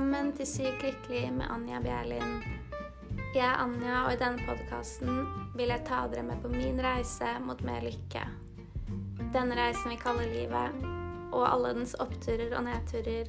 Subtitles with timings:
[0.00, 2.38] Velkommen til Sykt lykkelig med Anja Bjerlin.
[3.34, 7.34] Jeg er Anja, og i denne podkasten vil jeg ta dere med på min reise
[7.44, 8.22] mot mer lykke.
[9.34, 10.86] Denne reisen vi kaller livet,
[11.36, 13.28] og alle dens oppturer og nedturer.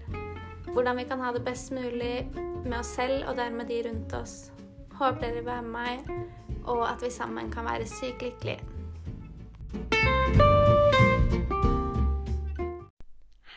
[0.70, 2.30] Hvordan vi kan ha det best mulig
[2.64, 4.38] med oss selv og dermed de rundt oss.
[4.96, 6.08] Håper dere vil være med meg,
[6.64, 8.64] og at vi sammen kan være sykt lykkelige.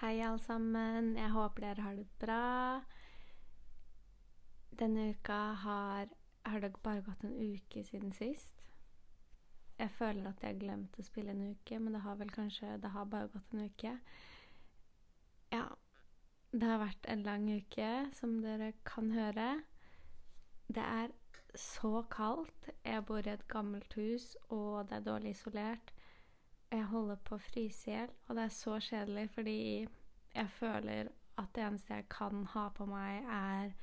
[0.01, 1.15] Hei, alle sammen.
[1.15, 2.43] Jeg håper dere har det bra.
[4.79, 6.09] Denne uka har
[6.45, 8.61] Har det bare gått en uke siden sist?
[9.79, 12.77] Jeg føler at jeg har glemt å spille en uke, men det har vel kanskje
[12.83, 13.99] Det har bare gått en uke.
[15.53, 15.65] Ja.
[16.53, 19.63] Det har vært en lang uke, som dere kan høre.
[20.69, 21.11] Det er
[21.55, 22.71] så kaldt.
[22.85, 25.93] Jeg bor i et gammelt hus, og det er dårlig isolert.
[26.71, 29.59] Jeg holder på å fryse i hjel, og det er så kjedelig fordi
[30.35, 33.75] jeg føler at det eneste jeg kan ha på meg, er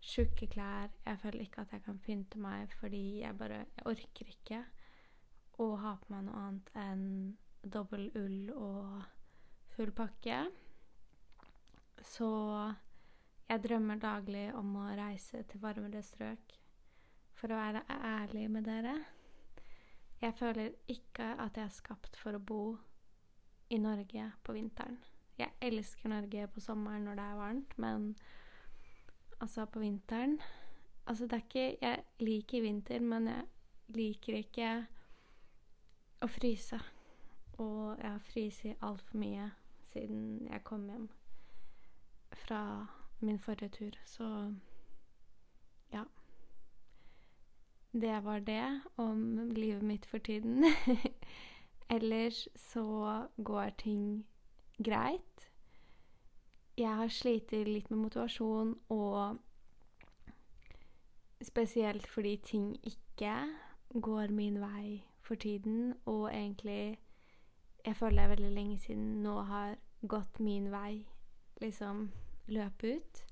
[0.00, 0.90] tjukke klær.
[1.06, 4.64] Jeg føler ikke at jeg kan pynte meg fordi jeg bare Jeg orker ikke
[5.60, 7.06] å ha på meg noe annet enn
[7.60, 9.02] dobbel ull og
[9.74, 10.42] full pakke.
[12.00, 12.30] Så
[13.50, 16.56] jeg drømmer daglig om å reise til varmere strøk.
[17.36, 18.94] For å være ærlig med dere
[20.20, 22.64] jeg føler ikke at jeg er skapt for å bo
[23.72, 24.98] i Norge på vinteren.
[25.40, 28.10] Jeg elsker Norge på sommeren når det er varmt, men
[29.40, 30.40] altså, på vinteren
[31.06, 33.42] Altså, det er ikke Jeg liker vinter, men jeg
[33.88, 34.86] liker ikke
[36.22, 36.78] å fryse.
[37.58, 39.50] Og jeg har fryst altfor mye
[39.90, 41.08] siden jeg kom hjem
[42.44, 42.86] fra
[43.20, 44.54] min forrige tur, så
[45.92, 46.04] ja.
[47.92, 50.64] Det var det om livet mitt for tiden.
[51.90, 54.26] Ellers så går ting
[54.78, 55.49] greit.
[56.78, 59.38] Jeg har slitt litt med motivasjon, og
[61.42, 63.34] spesielt fordi ting ikke
[64.00, 66.98] går min vei for tiden, og egentlig
[67.86, 69.76] Jeg føler jeg veldig lenge siden nå har
[70.08, 71.06] gått min vei,
[71.60, 72.10] liksom
[72.46, 73.22] løpe ut.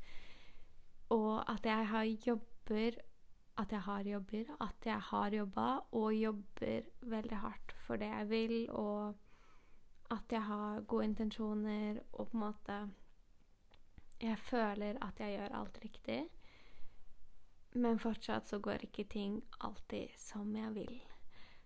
[1.11, 2.97] Og at jeg har jobber
[3.59, 8.31] at jeg har jobber, at jeg har jobba og jobber veldig hardt for det jeg
[8.31, 9.15] vil, og
[10.11, 12.77] at jeg har gode intensjoner og på en måte
[14.21, 16.23] Jeg føler at jeg gjør alt riktig,
[17.79, 20.97] men fortsatt så går ikke ting alltid som jeg vil.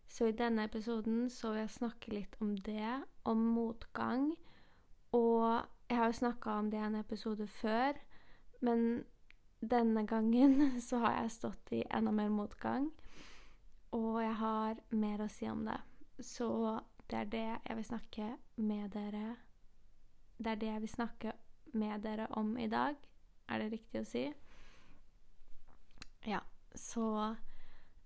[0.09, 4.35] Så i denne episoden så vil jeg snakke litt om det, om motgang.
[5.13, 7.97] Og jeg har jo snakka om det i en episode før,
[8.61, 9.05] men
[9.61, 12.91] denne gangen så har jeg stått i enda mer motgang,
[13.93, 15.81] og jeg har mer å si om det.
[16.21, 19.37] Så det er det jeg vil snakke med dere
[20.39, 21.33] Det er det jeg vil snakke
[21.73, 22.97] med dere om i dag.
[23.49, 24.25] Er det riktig å si?
[26.27, 26.41] Ja,
[26.75, 27.35] så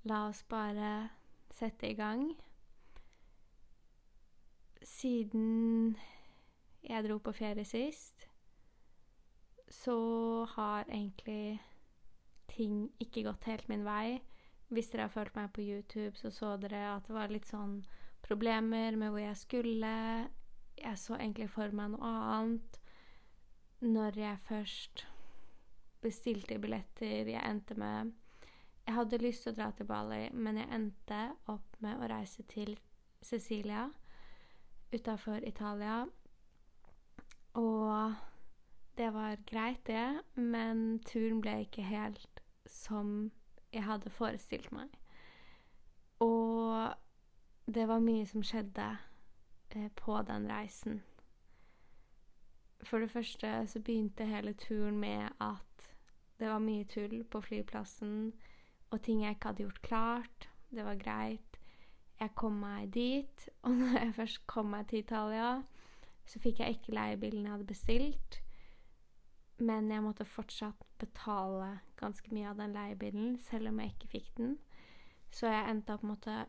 [0.08, 1.08] la oss bare
[1.52, 2.28] sette i gang.
[4.82, 5.96] Siden
[6.86, 8.28] jeg dro på ferie sist,
[9.68, 11.58] så har egentlig
[12.48, 14.22] ting ikke gått helt min vei.
[14.68, 17.80] Hvis dere har fulgt meg på YouTube, så så dere at det var litt sånn
[18.26, 19.92] problemer med hvor jeg skulle.
[20.76, 22.80] Jeg så egentlig for meg noe annet.
[23.80, 25.06] Når jeg først
[26.00, 28.12] bestilte billetter Jeg endte med
[28.86, 31.18] Jeg hadde lyst til å dra til Bali, men jeg endte
[31.52, 32.78] opp med å reise til
[33.20, 33.88] Cecilia
[34.94, 36.06] utafor Italia.
[37.54, 38.14] Og
[38.96, 43.32] det var greit, det, men turen ble ikke helt som
[43.72, 44.94] jeg hadde forestilt meg.
[46.22, 46.94] Og
[47.66, 48.86] det var mye som skjedde
[49.74, 51.02] eh, på den reisen.
[52.86, 55.88] For det første så begynte hele turen med at
[56.38, 58.32] det var mye tull på flyplassen,
[58.90, 60.48] og ting jeg ikke hadde gjort klart.
[60.70, 61.58] Det var greit.
[62.20, 65.62] Jeg kom meg dit, og når jeg først kom meg til Italia,
[66.26, 68.40] så fikk jeg ikke leiebilen jeg hadde bestilt.
[69.58, 74.32] Men jeg måtte fortsatt betale ganske mye av den leiebilen, selv om jeg ikke fikk
[74.36, 74.58] den.
[75.32, 76.44] Så jeg endte opp, måtte,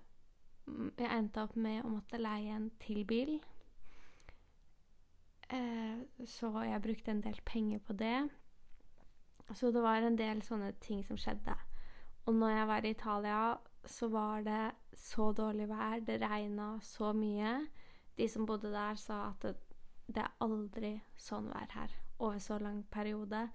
[1.00, 3.40] jeg endte opp med å måtte leie en til bil.
[5.50, 8.30] Eh, så jeg brukte en del penger på det.
[9.54, 11.56] Så det var en del sånne ting som skjedde.
[12.28, 13.40] Og når jeg var i Italia,
[13.86, 16.00] så var det så dårlig vær.
[16.00, 17.68] Det regna så mye.
[18.18, 19.56] De som bodde der, sa at det,
[20.08, 23.48] det er aldri sånn vær her over så lang periode.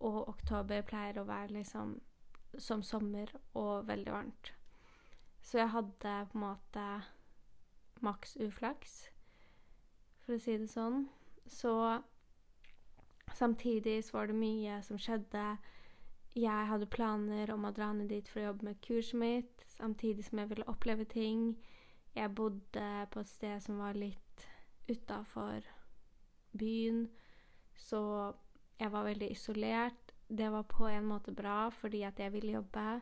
[0.00, 1.98] Og oktober pleier å være liksom
[2.58, 4.52] som sommer og veldig varmt.
[5.42, 6.86] Så jeg hadde på en måte
[8.00, 8.94] maks uflaks,
[10.24, 11.08] for å si det sånn.
[11.46, 12.02] Så
[13.34, 15.56] Samtidig så var det mye som skjedde.
[16.34, 20.26] Jeg hadde planer om å dra ned dit for å jobbe med kurset mitt, samtidig
[20.26, 21.56] som jeg ville oppleve ting.
[22.14, 24.46] Jeg bodde på et sted som var litt
[24.86, 25.66] utafor
[26.54, 27.08] byen,
[27.74, 28.32] så
[28.78, 30.14] jeg var veldig isolert.
[30.28, 33.00] Det var på en måte bra fordi at jeg ville jobbe,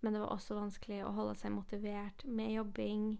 [0.00, 3.10] men det var også vanskelig å holde seg motivert med jobbing.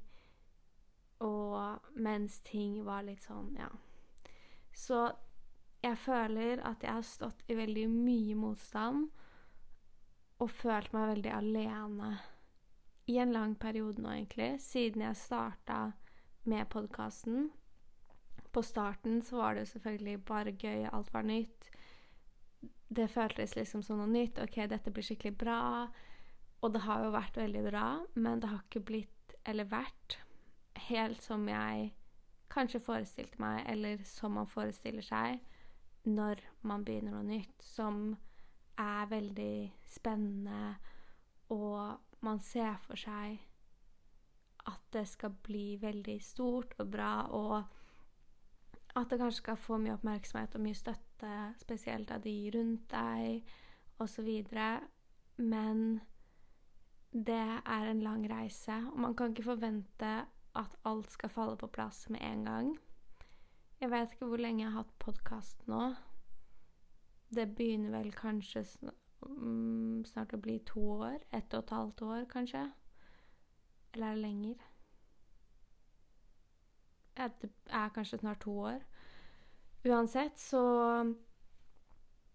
[1.23, 3.70] Og mens ting var litt sånn, ja.
[4.79, 4.99] Så
[5.83, 9.09] jeg føler at jeg har stått i veldig mye motstand
[10.39, 12.11] og følt meg veldig alene
[13.11, 15.79] i en lang periode nå, egentlig, siden jeg starta
[16.49, 17.49] med podkasten.
[18.53, 21.71] På starten så var det jo selvfølgelig bare gøy, alt var nytt.
[22.89, 24.39] Det føltes liksom som noe nytt.
[24.45, 25.61] OK, dette blir skikkelig bra.
[26.63, 30.21] Og det har jo vært veldig bra, men det har ikke blitt, eller vært,
[30.89, 31.91] helt som jeg
[32.50, 35.41] kanskje forestilte meg, eller som man forestiller seg
[36.09, 38.17] når man begynner noe nytt, som
[38.79, 40.77] er veldig spennende,
[41.53, 43.39] og man ser for seg
[44.69, 49.97] at det skal bli veldig stort og bra, og at det kanskje skal få mye
[49.97, 53.53] oppmerksomhet og mye støtte, spesielt av de rundt deg,
[54.03, 54.29] osv.
[55.39, 56.01] Men
[57.12, 60.12] det er en lang reise, og man kan ikke forvente
[60.55, 62.79] at alt skal falle på plass med en gang.
[63.81, 65.95] Jeg vet ikke hvor lenge jeg har hatt podkast nå.
[67.35, 68.65] Det begynner vel kanskje
[69.23, 71.19] mm, snart å bli to år.
[71.33, 72.65] Ett og et halvt år, kanskje.
[73.93, 74.65] Eller er det lenger?
[77.19, 78.83] Det er kanskje snart to år.
[79.85, 80.62] Uansett, så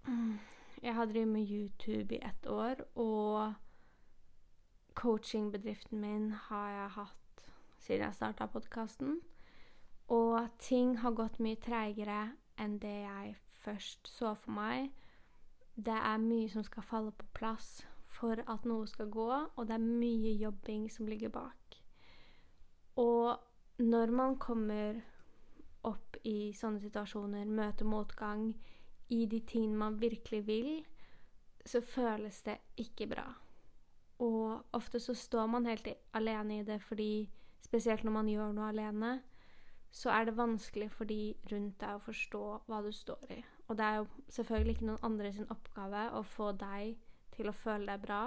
[0.08, 0.40] mm,
[0.84, 3.54] Jeg har drevet med YouTube i ett år, og
[4.94, 7.23] coachingbedriften min har jeg hatt
[7.84, 9.20] siden jeg starta podkasten.
[10.08, 14.92] Og ting har gått mye treigere enn det jeg først så for meg.
[15.76, 17.82] Det er mye som skal falle på plass
[18.14, 21.80] for at noe skal gå, og det er mye jobbing som ligger bak.
[23.02, 23.40] Og
[23.82, 25.02] når man kommer
[25.84, 28.52] opp i sånne situasjoner, møter motgang
[29.10, 30.70] i de tingene man virkelig vil,
[31.66, 33.26] så føles det ikke bra.
[34.24, 37.30] Og ofte så står man helt alene i det fordi
[37.64, 39.14] Spesielt når man gjør noe alene,
[39.94, 43.40] så er det vanskelig for de rundt deg å forstå hva du står i.
[43.68, 46.98] Og det er jo selvfølgelig ikke noen andre sin oppgave å få deg
[47.36, 48.24] til å føle deg bra,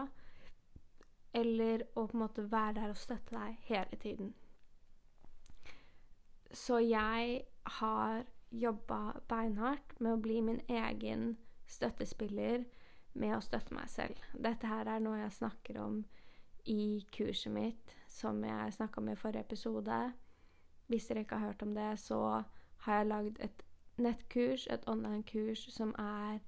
[1.36, 4.32] eller å på en måte være der og støtte deg hele tiden.
[6.54, 7.42] Så jeg
[7.80, 11.34] har jobba beinhardt med å bli min egen
[11.66, 12.64] støttespiller
[13.18, 14.22] med å støtte meg selv.
[14.32, 15.98] Dette her er noe jeg snakker om
[16.70, 20.00] i kurset mitt, som jeg snakka om i forrige episode.
[20.86, 22.42] Hvis dere ikke har hørt om det, så
[22.86, 23.62] har jeg lagd et
[23.98, 26.38] nettkurs, et online-kurs, som er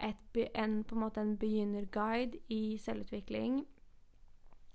[0.00, 3.62] et, en, på en måte en begynnerguide i selvutvikling.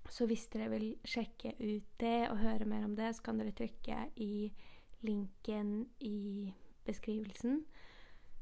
[0.10, 3.52] Så hvis dere vil sjekke ut det og høre mer om det, så kan dere
[3.52, 4.54] trykke i
[5.02, 6.54] linken i
[6.86, 7.66] beskrivelsen.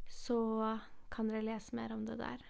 [0.05, 0.77] Så
[1.11, 2.45] kan dere lese mer om det der.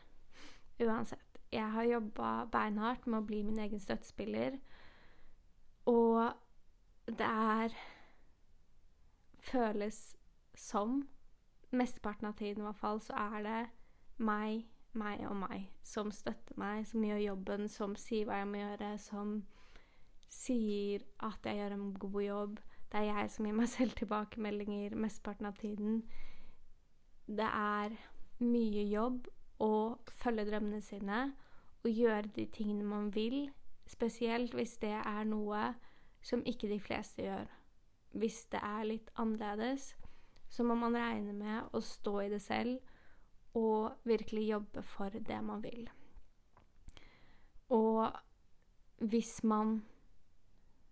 [0.83, 1.21] Uansett.
[1.51, 4.57] Jeg har jobba beinhardt med å bli min egen støttespiller.
[5.85, 6.33] Og
[7.05, 7.75] det er
[9.45, 10.15] Føles
[10.57, 11.03] som
[11.69, 13.59] mesteparten av tiden i hvert fall, så er det
[14.17, 14.63] meg,
[14.97, 18.89] meg og meg som støtter meg, som gjør jobben, som sier hva jeg må gjøre,
[18.97, 19.35] som
[20.31, 22.59] sier at jeg gjør en god jobb.
[22.89, 26.01] Det er jeg som gir meg selv tilbakemeldinger mesteparten av tiden.
[27.25, 27.97] Det er
[28.41, 29.29] mye jobb
[29.63, 29.73] å
[30.23, 31.27] følge drømmene sine
[31.85, 33.45] og gjøre de tingene man vil,
[33.87, 35.73] spesielt hvis det er noe
[36.25, 37.49] som ikke de fleste gjør.
[38.15, 39.93] Hvis det er litt annerledes,
[40.49, 42.79] så må man regne med å stå i det selv
[43.55, 45.89] og virkelig jobbe for det man vil.
[47.75, 48.11] Og
[49.03, 49.79] hvis man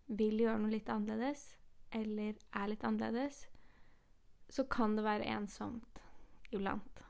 [0.07, 1.53] vil gjøre noe litt annerledes,
[1.93, 3.45] eller er litt annerledes,
[4.49, 6.01] så kan det være ensomt
[6.53, 7.03] iblant.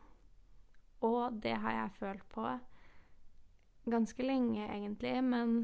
[1.03, 2.45] Og det har jeg følt på
[3.89, 5.55] ganske lenge, egentlig, men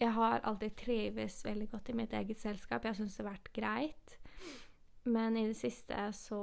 [0.00, 2.84] jeg har alltid trives veldig godt i mitt eget selskap.
[2.84, 4.16] Jeg syns det har vært greit.
[5.04, 6.42] Men i det siste så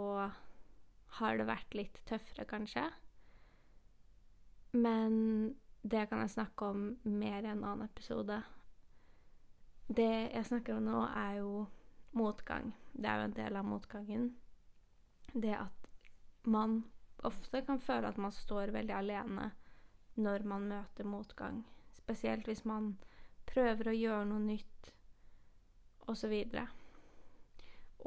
[1.19, 2.83] har det vært litt tøffere, kanskje.
[4.77, 8.41] Men det kan jeg snakke om mer i en annen episode.
[9.87, 11.65] Det jeg snakker om nå, er jo
[12.17, 12.73] motgang.
[12.91, 14.27] Det er jo en del av motgangen.
[15.33, 15.87] Det at
[16.47, 16.81] man
[17.25, 19.51] ofte kan føle at man står veldig alene
[20.17, 21.61] når man møter motgang.
[21.93, 22.95] Spesielt hvis man
[23.47, 24.91] prøver å gjøre noe nytt,
[26.07, 26.33] osv.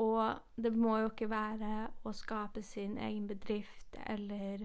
[0.00, 0.22] Og
[0.56, 4.64] det må jo ikke være å skape sin egen bedrift eller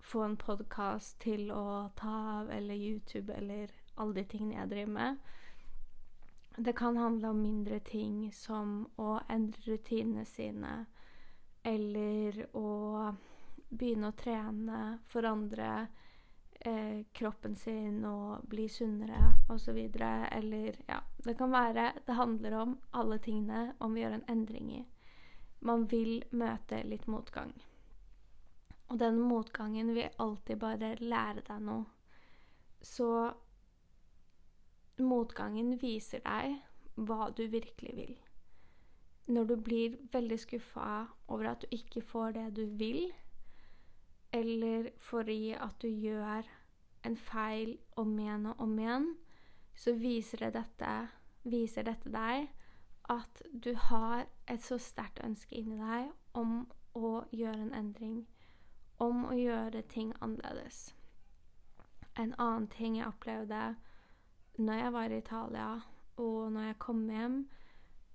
[0.00, 4.94] få en podkast til å ta av, eller YouTube, eller alle de tingene jeg driver
[4.96, 5.18] med.
[6.56, 10.72] Det kan handle om mindre ting som å endre rutinene sine,
[11.62, 13.12] eller å
[13.68, 15.86] begynne å trene, forandre
[16.60, 19.78] eh, kroppen sin og bli sunnere osv.
[20.32, 24.72] Eller ja Det kan være Det handler om alle tingene om vi gjør en endring
[24.72, 24.84] i.
[25.60, 27.52] Man vil møte litt motgang.
[28.88, 31.84] Og den motgangen vil alltid bare lære deg noe.
[32.82, 33.32] Så
[34.98, 36.56] motgangen viser deg
[36.96, 38.16] hva du virkelig vil.
[39.30, 43.12] Når du blir veldig skuffa over at du ikke får det du vil,
[44.32, 46.46] eller fordi at du gjør
[47.04, 49.08] en feil om igjen og om igjen,
[49.74, 50.94] så viser, det dette,
[51.42, 52.50] viser dette deg
[53.10, 58.18] at du har et så sterkt ønske inni deg om å gjøre en endring.
[59.00, 60.90] Om å gjøre ting annerledes.
[62.18, 63.74] En annen ting jeg opplevde
[64.60, 65.68] når jeg var i Italia,
[66.20, 67.38] og når jeg kom hjem,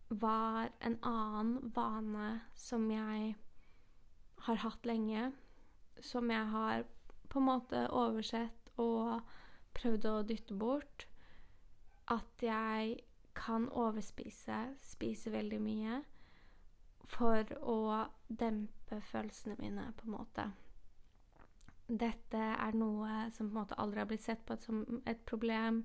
[0.10, 3.34] var en annen vane som jeg
[4.46, 5.32] har hatt lenge,
[6.06, 6.86] som jeg har
[7.30, 9.26] på en måte oversett og
[9.76, 11.08] prøvd å dytte bort.
[12.12, 13.00] At jeg
[13.36, 16.04] kan overspise, spise veldig mye,
[17.06, 17.80] for å
[18.28, 20.46] dempe følelsene mine, på en måte.
[21.86, 25.84] Dette er noe som på en måte aldri har blitt sett på som et problem.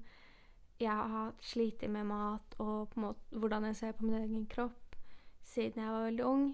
[0.81, 4.47] Jeg har slitt med mat og på en måte hvordan jeg ser på min egen
[4.49, 4.97] kropp
[5.45, 6.47] siden jeg var veldig ung.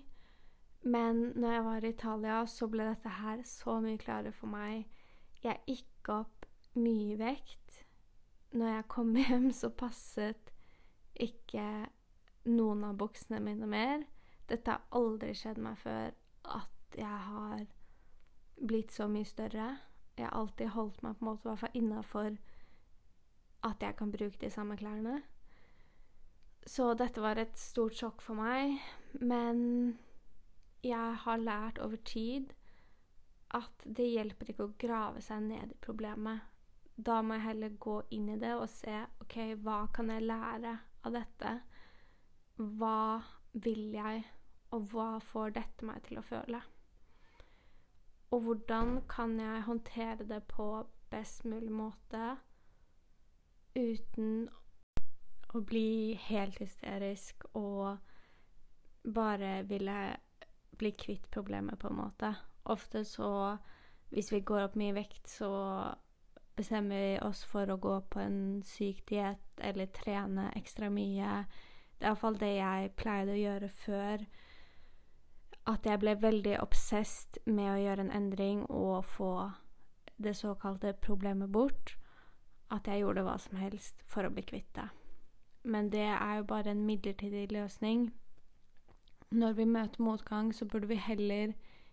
[0.87, 4.87] Men når jeg var i Italia, så ble dette her så mye klarere for meg.
[5.43, 6.47] Jeg gikk opp
[6.79, 7.81] mye vekt.
[8.55, 10.53] Når jeg kom hjem, så passet
[11.19, 11.89] ikke
[12.47, 14.07] noen av buksene mine mer.
[14.47, 16.15] Dette har aldri skjedd meg før,
[16.55, 17.67] at jeg har
[18.63, 19.73] blitt så mye større.
[20.17, 22.37] Jeg har alltid holdt meg på en måte i hvert fall innafor
[23.67, 25.19] at jeg kan bruke de samme klærne.
[26.67, 28.79] Så dette var et stort sjokk for meg.
[29.19, 29.97] Men
[30.89, 32.53] jeg har lært over tid
[33.55, 36.45] at det hjelper ikke å grave seg ned i problemet.
[36.97, 40.73] Da må jeg heller gå inn i det og se OK, hva kan jeg lære
[41.07, 41.53] av dette?
[42.57, 44.25] Hva vil jeg,
[44.73, 46.63] og hva får dette meg til å føle?
[48.35, 50.69] Og hvordan kan jeg håndtere det på
[51.13, 52.37] best mulig måte
[53.77, 54.49] uten
[55.55, 57.99] å bli helt hysterisk og
[59.15, 60.17] bare ville
[60.79, 62.35] bli kvitt problemet, på en måte.
[62.65, 63.59] Ofte så
[64.09, 65.49] Hvis vi går opp mye vekt, så
[66.57, 71.43] bestemmer vi oss for å gå på en syk diett eller trene ekstra mye.
[71.99, 74.25] Det er iallfall det jeg pleide å gjøre før.
[75.67, 79.33] At jeg ble veldig obsesst med å gjøre en endring og få
[80.23, 81.97] det såkalte problemet bort.
[82.71, 84.87] At jeg gjorde hva som helst for å bli kvitt det.
[85.67, 88.13] Men det er jo bare en midlertidig løsning
[89.31, 91.53] når vi møter motgang, så burde vi heller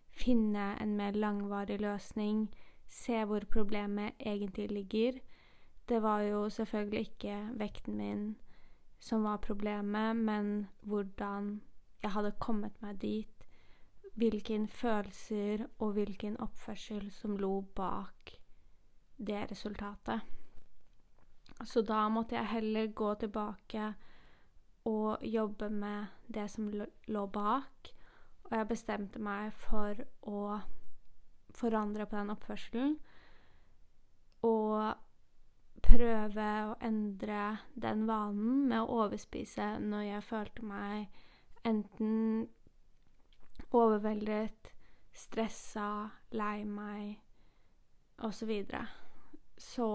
[0.10, 2.50] finne en mer langvarig løsning.
[2.88, 5.20] Se hvor problemet egentlig ligger.
[5.90, 8.36] Det var jo selvfølgelig ikke vekten min
[9.04, 11.62] som var problemet, men hvordan
[12.04, 13.48] jeg hadde kommet meg dit.
[14.16, 18.36] Hvilke følelser og hvilken oppførsel som lå bak
[19.18, 20.22] det resultatet.
[21.66, 23.94] Så da måtte jeg heller gå tilbake
[24.86, 27.94] å jobbe med det som lå bak.
[28.44, 30.60] Og jeg bestemte meg for å
[31.56, 32.98] forandre på den oppførselen.
[34.44, 34.94] Og
[35.84, 41.24] prøve å endre den vanen med å overspise når jeg følte meg
[41.68, 42.48] enten
[43.74, 44.72] overveldet,
[45.14, 47.20] stressa, lei meg
[48.24, 48.38] osv.
[48.38, 48.86] Så, videre.
[49.58, 49.90] så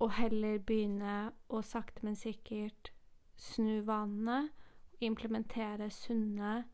[0.00, 2.92] og heller begynne å sakte, men sikkert
[3.40, 4.48] snu vanene
[5.00, 6.64] implementere sunne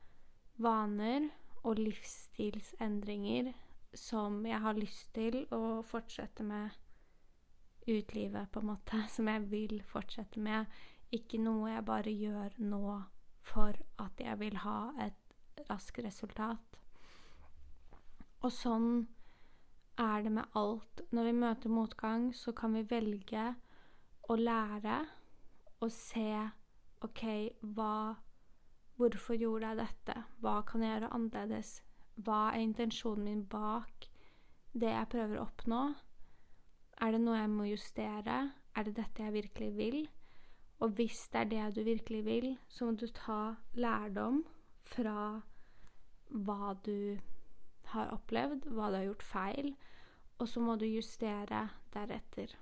[0.62, 1.28] vaner
[1.66, 3.52] og livsstilsendringer
[3.97, 6.75] som jeg har lyst til å fortsette med
[7.87, 8.99] ut livet, på en måte.
[9.14, 10.66] Som jeg vil fortsette med.
[11.14, 12.97] Ikke noe jeg bare gjør nå
[13.47, 16.80] for at jeg vil ha et raskt resultat.
[18.42, 19.06] Og sånn
[19.99, 21.03] er det med alt.
[21.12, 23.49] Når vi møter motgang, så kan vi velge
[24.29, 25.00] å lære
[25.81, 26.31] og se
[27.05, 27.25] OK,
[27.76, 28.17] hva
[28.97, 30.15] Hvorfor gjorde jeg dette?
[30.41, 31.73] Hva kan jeg gjøre annerledes?
[32.25, 34.07] Hva er intensjonen min bak
[34.73, 35.81] det jeg prøver å oppnå?
[37.05, 38.38] Er det noe jeg må justere?
[38.73, 39.99] Er det dette jeg virkelig vil?
[40.81, 44.41] Og hvis det er det du virkelig vil, så må du ta lærdom
[44.88, 45.43] fra
[46.33, 47.21] hva du
[47.93, 49.75] har opplevd, hva du har gjort feil,
[50.38, 52.52] og så må du justere deretter.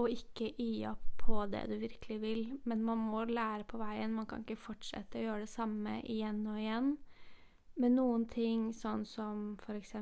[0.00, 4.14] Og ikke gi opp på det du virkelig vil, men man må lære på veien.
[4.14, 6.92] Man kan ikke fortsette å gjøre det samme igjen og igjen.
[7.80, 9.94] Men noen ting, sånn som f.eks.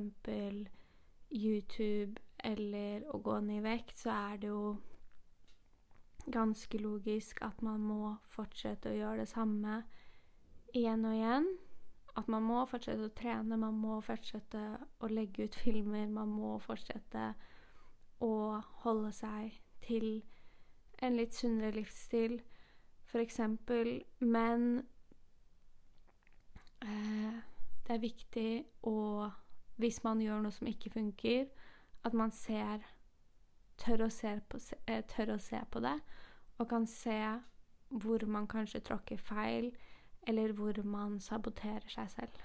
[1.29, 4.79] YouTube eller å gå ned i vekt, så er det jo
[6.29, 9.83] ganske logisk at man må fortsette å gjøre det samme
[10.77, 11.49] igjen og igjen.
[12.19, 14.63] At man må fortsette å trene, man må fortsette
[15.05, 17.31] å legge ut filmer, man må fortsette
[18.25, 18.33] å
[18.83, 20.09] holde seg til
[20.99, 22.41] en litt sunnere livsstil,
[23.07, 23.39] f.eks.
[24.19, 24.65] Men
[26.83, 27.39] eh,
[27.87, 28.51] det er viktig
[28.83, 28.97] å
[29.79, 31.45] Hvis man gjør noe som ikke funker,
[32.03, 32.83] at man ser
[33.79, 34.09] tør å,
[34.51, 34.59] på,
[34.91, 35.95] eh, tør å se på det,
[36.59, 37.19] og kan se
[37.89, 39.71] hvor man kanskje tråkker feil,
[40.27, 42.43] eller hvor man saboterer seg selv.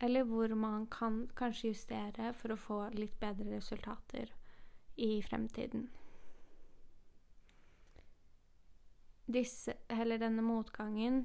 [0.00, 4.32] Eller hvor man kan kanskje justere for å få litt bedre resultater
[4.96, 5.88] i fremtiden.
[9.30, 11.22] Disse, eller denne motgangen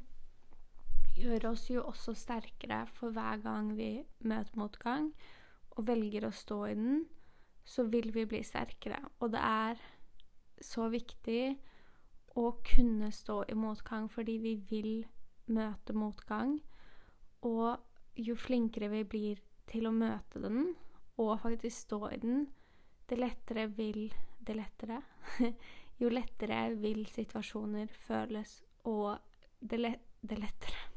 [1.16, 5.10] gjør oss jo også sterkere for hver gang vi møter motgang
[5.76, 7.06] og velger å stå i den,
[7.66, 9.00] så vil vi bli sterkere.
[9.20, 9.82] Og det er
[10.62, 11.56] så viktig
[12.36, 14.92] å kunne stå i motgang fordi vi vil
[15.52, 16.58] møte motgang.
[17.46, 17.78] Og
[18.16, 20.74] jo flinkere vi blir til å møte den
[21.22, 22.48] og faktisk stå i den,
[23.10, 24.08] det lettere vil
[24.46, 24.98] Det lettere
[26.02, 29.16] Jo lettere vil situasjoner føles, og
[29.62, 30.96] det, le det lettere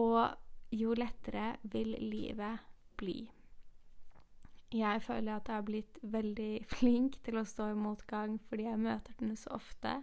[0.00, 2.60] og jo lettere vil livet
[2.96, 3.26] bli.
[4.72, 8.80] Jeg føler at jeg har blitt veldig flink til å stå i motgang fordi jeg
[8.80, 9.98] møter den så ofte.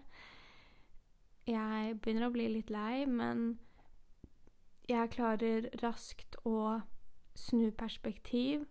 [1.50, 3.58] Jeg begynner å bli litt lei, men
[4.90, 6.82] jeg klarer raskt å
[7.38, 8.68] snu perspektiv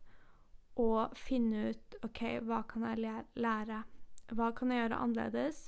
[0.78, 3.82] og finne ut OK, hva kan jeg lære?
[4.30, 5.60] Hva kan jeg gjøre annerledes?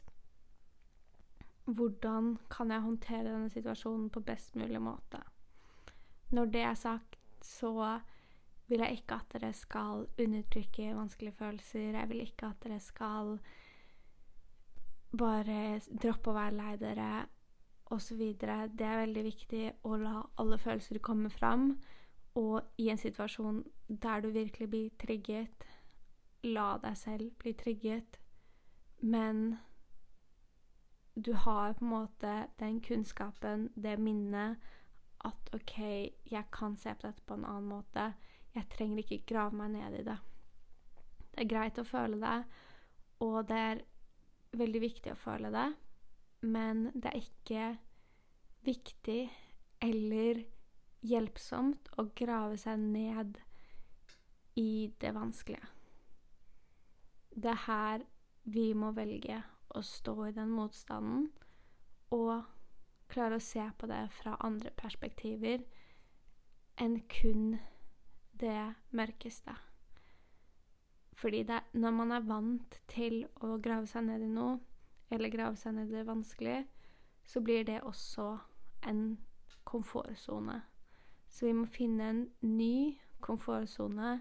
[1.70, 5.22] Hvordan kan jeg håndtere denne situasjonen på best mulig måte?
[6.30, 7.72] Når det er sagt, så
[8.70, 11.96] vil jeg ikke at dere skal undertrykke vanskelige følelser.
[11.98, 13.38] Jeg vil ikke at dere skal
[15.10, 17.10] bare droppe å være lei dere
[17.90, 18.20] osv.
[18.38, 21.72] Det er veldig viktig å la alle følelser komme fram.
[22.38, 25.66] Og i en situasjon der du virkelig blir trigget,
[26.46, 28.20] la deg selv bli trigget.
[29.00, 29.58] Men
[31.14, 34.58] du har på en måte den kunnskapen, det minnet,
[35.24, 35.76] at OK,
[36.30, 38.12] jeg kan se på dette på en annen måte.
[38.54, 40.16] Jeg trenger ikke grave meg ned i det.
[41.30, 42.38] Det er greit å føle det,
[43.20, 43.82] og det er
[44.56, 45.66] veldig viktig å føle det,
[46.46, 47.66] men det er ikke
[48.66, 49.20] viktig
[49.84, 50.42] eller
[51.06, 53.38] hjelpsomt å grave seg ned
[54.60, 55.68] i det vanskelige.
[57.30, 58.06] Det er her
[58.50, 59.38] vi må velge
[59.76, 61.28] å stå i den motstanden
[62.12, 62.42] og
[63.10, 65.62] klare å se på det fra andre perspektiver
[66.80, 67.58] enn kun
[68.40, 69.54] det mørkeste.
[71.20, 74.56] Fordi det, når man er vant til å grave seg ned i noe,
[75.12, 76.64] eller grave seg ned i det vanskelige,
[77.28, 78.38] så blir det også
[78.88, 79.18] en
[79.68, 80.62] komfortsone.
[81.28, 84.20] Så vi må finne en ny komfortsone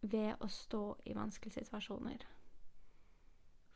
[0.00, 2.24] ved å stå i vanskelige situasjoner.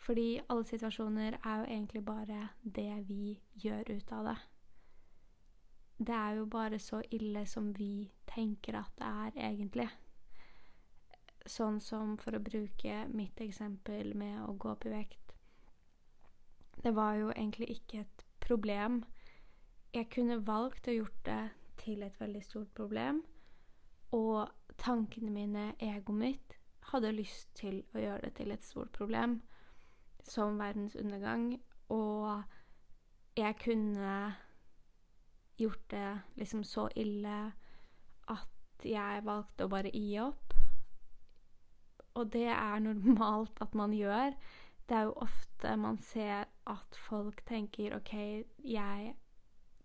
[0.05, 4.39] Fordi alle situasjoner er jo egentlig bare det vi gjør ut av det.
[6.09, 9.89] Det er jo bare så ille som vi tenker at det er, egentlig.
[11.45, 15.35] Sånn som for å bruke mitt eksempel med å gå opp i vekt.
[16.81, 19.03] Det var jo egentlig ikke et problem.
[19.93, 21.43] Jeg kunne valgt å gjort det
[21.85, 23.23] til et veldig stort problem,
[24.17, 24.49] og
[24.81, 26.57] tankene mine, egoet mitt,
[26.91, 29.39] hadde lyst til å gjøre det til et stort problem
[30.25, 31.61] som verdens undergang,
[31.93, 32.43] og
[33.37, 34.35] jeg kunne
[35.59, 36.09] gjort det
[36.41, 37.53] liksom så ille
[38.33, 40.54] at jeg valgte å bare gi opp.
[42.15, 44.35] Og det er normalt at man gjør.
[44.89, 48.13] Det er jo ofte man ser at folk tenker OK,
[48.65, 49.15] jeg,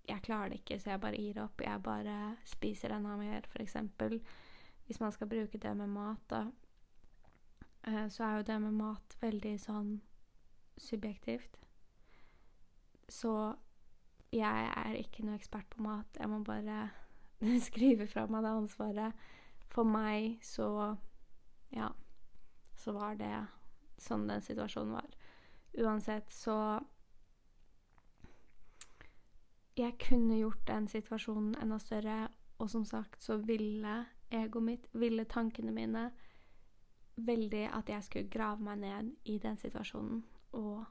[0.09, 1.61] jeg klarer det ikke, så jeg bare gir opp.
[1.61, 3.77] Jeg bare spiser enda mer, f.eks.
[4.85, 6.43] Hvis man skal bruke det med mat, da.
[7.87, 9.93] Eh, så er jo det med mat veldig sånn
[10.77, 11.57] subjektivt.
[13.09, 13.33] Så
[14.33, 16.19] jeg er ikke noe ekspert på mat.
[16.19, 16.89] Jeg må bare
[17.69, 19.25] skrive fra meg det ansvaret.
[19.69, 20.95] For meg så
[21.71, 21.91] Ja.
[22.79, 23.33] Så var det
[23.99, 25.09] sånn den situasjonen var.
[25.79, 26.55] Uansett så
[29.79, 32.27] Jeg kunne gjort den situasjonen enda større,
[32.59, 33.93] og som sagt så ville
[34.29, 36.09] egoet mitt, ville tankene mine
[37.15, 40.19] veldig at jeg skulle grave meg ned i den situasjonen
[40.59, 40.83] og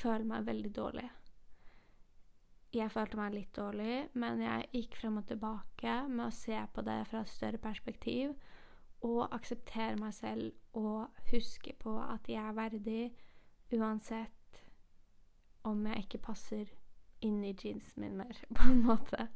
[0.00, 1.08] føle meg veldig dårlig.
[2.72, 6.84] Jeg følte meg litt dårlig, men jeg gikk frem og tilbake med å se på
[6.86, 8.36] det fra et større perspektiv
[9.06, 13.02] og akseptere meg selv og huske på at jeg er verdig
[13.72, 14.60] uansett
[15.64, 16.68] om jeg ikke passer
[17.24, 19.28] inn i jeansen min mer, på en måte.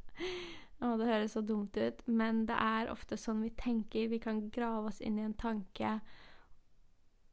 [0.85, 4.09] Og det høres så dumt ut, men det er ofte sånn vi tenker.
[4.11, 5.98] Vi kan grave oss inn i en tanke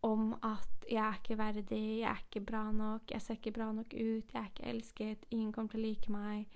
[0.01, 3.71] om at 'jeg er ikke verdig, jeg er ikke bra nok, jeg ser ikke bra
[3.71, 6.47] nok ut, jeg er ikke elsket, ingen kommer til å like meg',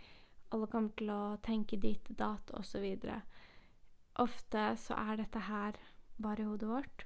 [0.51, 2.97] alle kommer til å tenke ditt, datt, osv.
[4.15, 5.78] Ofte så er dette her
[6.21, 7.06] bare i hodet vårt,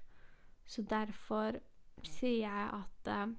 [0.66, 1.58] så derfor
[2.06, 3.32] sier jeg at eh,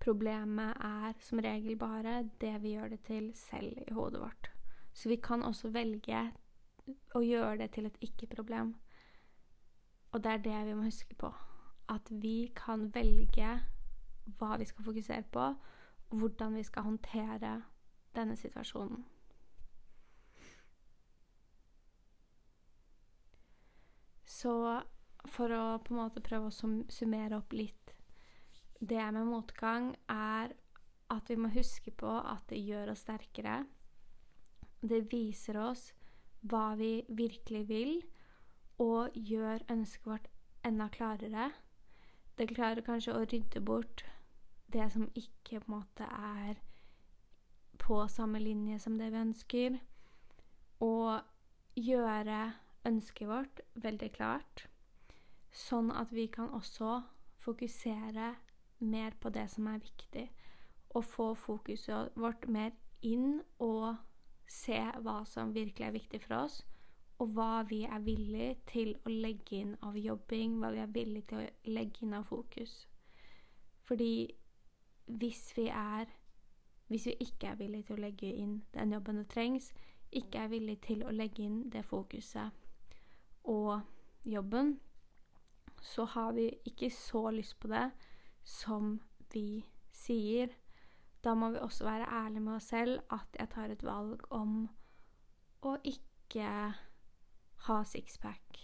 [0.00, 4.50] problemet er som regel bare det vi gjør det til selv i hodet vårt.
[4.92, 6.22] Så vi kan også velge
[7.14, 8.74] å gjøre det til et ikke-problem.
[10.12, 11.30] Og det er det vi må huske på.
[11.88, 13.52] At vi kan velge
[14.38, 15.52] hva vi skal fokusere på,
[16.10, 17.62] hvordan vi skal håndtere
[18.16, 19.04] denne situasjonen.
[24.40, 24.54] Så
[25.28, 26.54] for å på en måte prøve å
[26.92, 27.92] summere opp litt
[28.80, 30.54] Det med motgang er
[31.12, 33.64] at vi må huske på at det gjør oss sterkere.
[34.80, 35.90] Det viser oss
[36.48, 37.98] hva vi virkelig vil,
[38.80, 40.30] og gjør ønsket vårt
[40.64, 41.50] enda klarere.
[42.38, 44.06] Det klarer kanskje å rydde bort
[44.72, 46.62] det som ikke på en måte er
[47.82, 49.78] på samme linje som det vi ønsker,
[50.80, 51.20] og
[51.76, 52.40] gjøre
[52.86, 54.66] ønsket vårt veldig klart,
[55.52, 57.00] sånn at vi kan også
[57.40, 58.34] fokusere
[58.80, 60.26] mer på det som er viktig,
[60.90, 62.72] og få fokuset vårt mer
[63.06, 63.96] inn og
[64.50, 66.60] se hva som virkelig er viktig for oss,
[67.20, 71.26] og hva vi er villig til å legge inn av jobbing, hva vi er villig
[71.28, 72.86] til å legge inn av fokus.
[73.84, 74.30] Fordi
[75.06, 76.16] hvis vi er
[76.90, 79.68] Hvis vi ikke er villig til å legge inn den jobben det trengs,
[80.10, 82.50] ikke er villig til å legge inn det fokuset
[83.50, 83.80] og
[84.24, 84.78] jobben,
[85.82, 87.88] så har vi ikke så lyst på det
[88.44, 88.98] som
[89.32, 89.62] vi
[89.96, 90.52] sier
[91.24, 94.68] da må vi også være ærlige med oss selv at jeg tar et valg om
[95.62, 96.46] å ikke
[97.66, 98.60] ha sixpack.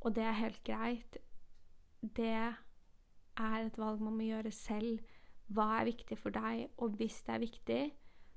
[0.00, 1.18] Og det er helt greit.
[2.00, 5.04] Det er et valg man må gjøre selv.
[5.52, 6.70] Hva er viktig for deg?
[6.80, 7.82] Og hvis det er viktig,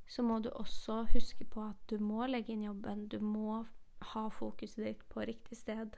[0.08, 3.08] så må du også huske på at du må legge inn jobben.
[3.08, 3.64] Du må
[4.02, 5.98] ha fokuset ditt på riktig sted.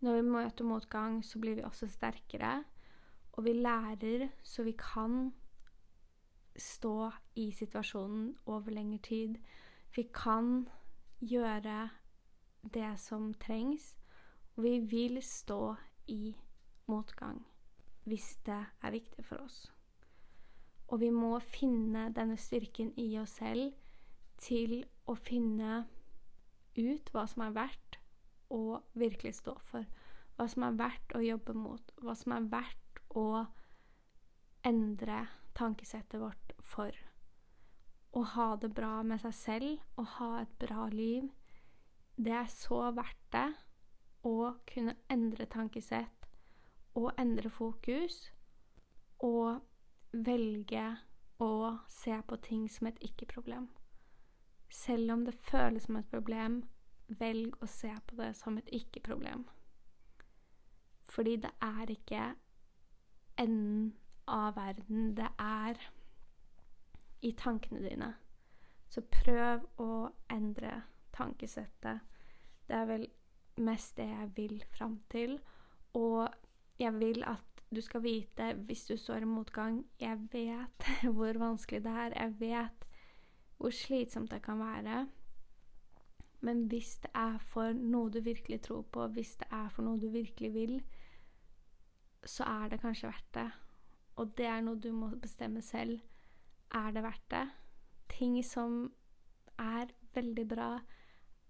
[0.00, 2.64] Når vi møter motgang, så blir vi også sterkere,
[3.32, 5.32] og vi lærer så vi kan
[6.56, 9.36] stå i situasjonen over lengre tid.
[9.96, 10.68] Vi kan
[11.20, 11.90] gjøre
[12.74, 13.96] det som trengs,
[14.56, 15.74] og vi vil stå
[16.06, 16.36] i
[16.86, 17.44] motgang
[18.06, 19.72] hvis det er viktig for oss.
[20.88, 23.72] Og vi må finne denne styrken i oss selv
[24.38, 25.80] til å finne
[26.76, 27.98] ut hva som er verdt
[28.52, 29.86] å virkelig stå for.
[30.36, 31.92] Hva som er verdt å jobbe mot.
[32.02, 33.46] Hva som er verdt å
[34.66, 36.92] endre tankesettet vårt for.
[38.16, 41.28] Å ha det bra med seg selv å ha et bra liv,
[42.16, 43.48] det er så verdt det
[44.26, 46.28] å kunne endre tankesett
[46.96, 48.30] og endre fokus
[49.24, 49.60] og
[50.12, 50.86] velge
[51.44, 53.68] å se på ting som et ikke-problem.
[54.68, 56.62] Selv om det føles som et problem,
[57.08, 59.46] velg å se på det som et ikke-problem.
[61.10, 62.22] Fordi det er ikke
[63.38, 63.94] enden
[64.26, 65.14] av verden.
[65.16, 65.78] Det er
[67.22, 68.12] i tankene dine.
[68.90, 70.82] Så prøv å endre
[71.14, 72.02] tankesettet.
[72.66, 73.06] Det er vel
[73.62, 75.38] mest det jeg vil fram til.
[75.94, 76.26] Og
[76.78, 81.82] jeg vil at du skal vite, hvis du står i motgang Jeg vet hvor vanskelig
[81.84, 82.12] det er.
[82.14, 82.85] Jeg vet
[83.56, 85.06] hvor slitsomt det kan være.
[86.40, 90.00] Men hvis det er for noe du virkelig tror på, hvis det er for noe
[90.00, 90.76] du virkelig vil,
[92.26, 93.48] så er det kanskje verdt det.
[94.16, 96.00] Og det er noe du må bestemme selv.
[96.74, 97.46] Er det verdt det?
[98.08, 98.92] Ting som
[99.58, 100.70] er veldig bra,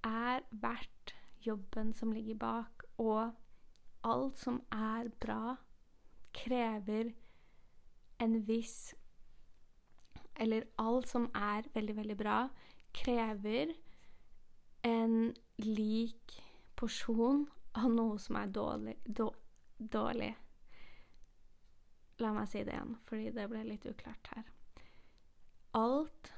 [0.05, 1.14] er verdt
[1.47, 2.87] jobben som ligger bak.
[2.99, 3.33] Og
[4.05, 5.57] alt som er bra,
[6.35, 7.12] krever
[8.23, 8.95] en viss
[10.37, 12.38] Eller alt som er veldig, veldig bra,
[12.96, 13.72] krever
[14.87, 16.37] en lik
[16.77, 17.46] porsjon
[17.77, 18.96] av noe som er dårlig.
[19.79, 20.35] dårlig.
[22.18, 24.44] La meg si det igjen, fordi det ble litt uklart her.
[25.77, 26.33] Alt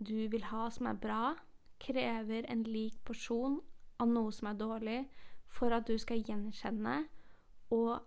[0.00, 1.34] du vil ha som er bra,
[1.80, 3.60] krever en lik porsjon
[4.00, 5.00] av noe som er dårlig,
[5.48, 7.02] for at du skal gjenkjenne
[7.74, 8.00] og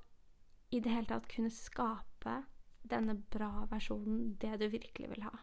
[0.73, 2.39] i det hele tatt kunne skape
[2.89, 5.33] denne bra versjonen, det du virkelig vil ha.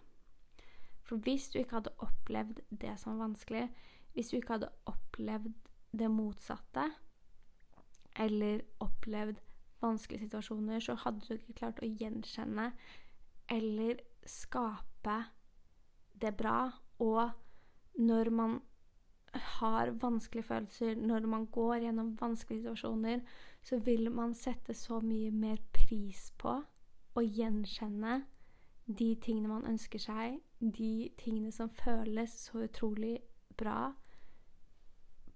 [1.02, 3.68] For hvis du ikke hadde opplevd det som var vanskelig,
[4.14, 5.52] hvis du ikke hadde opplevd
[5.98, 6.90] det motsatte,
[8.20, 9.40] eller opplevd
[9.80, 12.70] vanskelige situasjoner, så hadde du ikke klart å gjenkjenne
[13.50, 15.16] eller skape
[16.20, 16.70] det bra.
[17.00, 17.30] Og
[17.98, 18.58] når man
[19.32, 23.22] har vanskelige følelser, når man går gjennom vanskelige situasjoner,
[23.62, 26.58] så vil man sette så mye mer pris på
[27.14, 28.20] å gjenkjenne
[28.98, 33.18] de tingene man ønsker seg, de tingene som føles så utrolig
[33.58, 33.92] bra,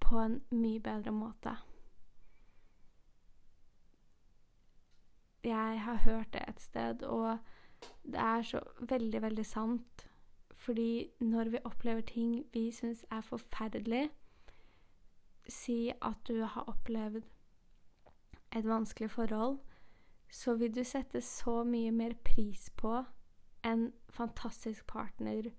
[0.01, 1.55] på en mye bedre måte.
[5.45, 7.39] Jeg har hørt det et sted, og
[8.03, 10.07] det er så veldig, veldig sant.
[10.57, 14.09] Fordi når vi opplever ting vi syns er forferdelig
[15.49, 17.21] Si at du har opplevd
[18.57, 19.59] et vanskelig forhold,
[20.31, 23.05] så vil du sette så mye mer pris på
[23.65, 25.51] en fantastisk partner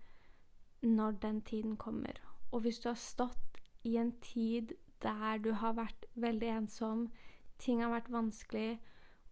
[0.82, 2.20] når den tiden kommer.
[2.52, 7.08] Og hvis du har stått i en tid der du har vært veldig ensom,
[7.58, 8.80] ting har vært vanskelig,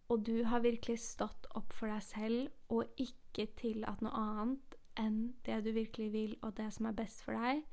[0.09, 5.33] og du har virkelig stått opp for deg selv og ikke tillatt noe annet enn
[5.45, 7.63] det du virkelig vil, og det som er best for deg,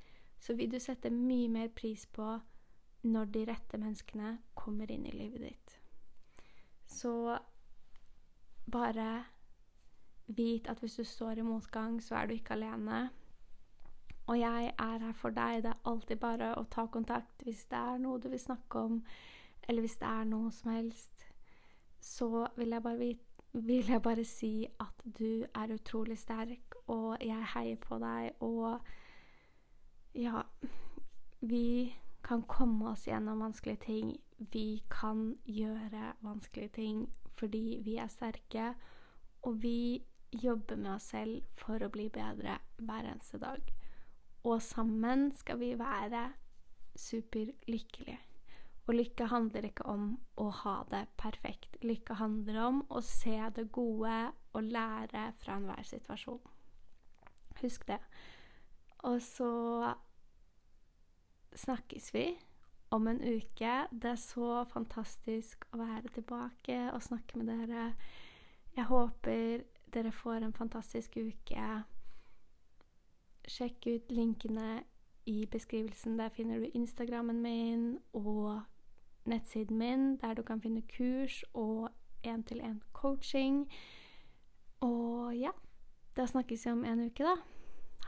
[0.41, 2.39] så vil du sette mye mer pris på
[3.03, 5.75] når de rette menneskene kommer inn i livet ditt.
[6.89, 7.13] Så
[8.71, 9.25] bare
[10.27, 13.09] vit at hvis du står i motgang, så er du ikke alene.
[14.27, 15.65] Og jeg er her for deg.
[15.65, 19.03] Det er alltid bare å ta kontakt hvis det er noe du vil snakke om,
[19.69, 21.31] eller hvis det er noe som helst
[22.01, 23.15] så vil jeg, bare,
[23.53, 28.81] vil jeg bare si at du er utrolig sterk, og jeg heier på deg, og
[30.15, 30.43] ja
[31.41, 34.17] Vi kan komme oss gjennom vanskelige ting.
[34.39, 37.09] Vi kan gjøre vanskelige ting
[37.41, 38.75] fordi vi er sterke,
[39.43, 43.73] og vi jobber med oss selv for å bli bedre hver eneste dag.
[44.45, 46.29] Og sammen skal vi være
[46.97, 48.19] superlykkelige.
[48.89, 50.07] Og lykke handler ikke om
[50.41, 51.77] å ha det perfekt.
[51.85, 56.41] Lykke handler om å se det gode og lære fra enhver situasjon.
[57.61, 58.01] Husk det.
[59.07, 59.51] Og så
[61.57, 62.25] snakkes vi
[62.91, 63.87] om en uke.
[63.91, 67.95] Det er så fantastisk å være tilbake og snakke med dere.
[68.77, 69.63] Jeg håper
[69.95, 71.69] dere får en fantastisk uke.
[73.49, 74.83] Sjekk ut linkene
[75.27, 76.19] i beskrivelsen.
[76.19, 78.61] Der finner du Instagrammen min og
[79.25, 81.89] nettsiden min, der du kan finne kurs og
[82.27, 83.71] én-til-én-coaching.
[84.81, 85.51] Og ja,
[86.17, 87.37] da snakkes vi om en uke, da.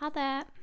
[0.00, 0.61] Ha det!